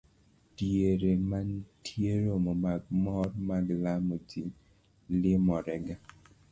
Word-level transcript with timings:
Diere 0.57 1.11
mantie 1.29 2.13
romo 2.23 2.53
mag 2.63 2.81
mor 3.03 3.29
mag 3.47 3.65
lamo, 3.83 4.15
ji 4.29 4.41
limorega 5.21 5.95